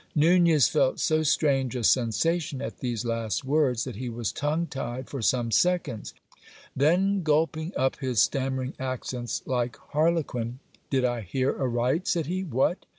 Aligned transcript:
(Nunez 0.15 0.67
felt 0.67 0.99
so 0.99 1.21
strange 1.21 1.75
a 1.75 1.83
sensation 1.83 2.59
at 2.59 2.79
these 2.79 3.05
last 3.05 3.45
words, 3.45 3.83
that 3.83 3.97
he 3.97 4.09
was 4.09 4.31
tongue 4.31 4.65
tied 4.65 5.07
for 5.07 5.21
some 5.21 5.51
seconds. 5.51 6.15
Then 6.75 7.21
gulping 7.21 7.71
up 7.77 7.97
his 7.97 8.19
stammering 8.19 8.73
accents 8.79 9.43
like 9.45 9.75
harlequin, 9.75 10.57
Did 10.89 11.05
I 11.05 11.21
hear 11.21 11.51
aright? 11.55 12.07
said 12.07 12.25
he. 12.25 12.43
What! 12.43 12.87